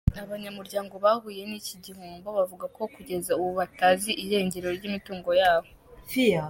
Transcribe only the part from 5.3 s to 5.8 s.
yabo.